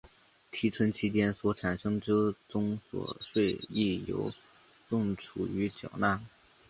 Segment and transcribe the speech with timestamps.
[0.49, 4.33] 提存期间所产生之综所税亦由
[4.89, 6.19] 宋楚瑜缴纳。